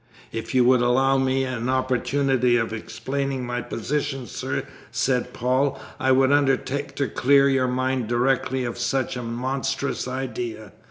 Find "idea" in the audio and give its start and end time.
10.07-10.71